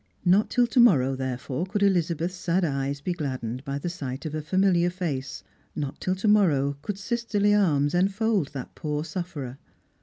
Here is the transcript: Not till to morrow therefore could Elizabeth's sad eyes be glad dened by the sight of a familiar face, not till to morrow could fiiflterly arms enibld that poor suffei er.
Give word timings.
Not 0.25 0.49
till 0.49 0.65
to 0.65 0.79
morrow 0.79 1.15
therefore 1.15 1.67
could 1.67 1.83
Elizabeth's 1.83 2.33
sad 2.33 2.65
eyes 2.65 3.01
be 3.01 3.13
glad 3.13 3.41
dened 3.41 3.63
by 3.63 3.77
the 3.77 3.87
sight 3.87 4.25
of 4.25 4.33
a 4.33 4.41
familiar 4.41 4.89
face, 4.89 5.43
not 5.75 6.01
till 6.01 6.15
to 6.15 6.27
morrow 6.27 6.75
could 6.81 6.95
fiiflterly 6.95 7.55
arms 7.55 7.93
enibld 7.93 8.49
that 8.53 8.73
poor 8.73 9.03
suffei 9.03 9.43
er. 9.51 9.57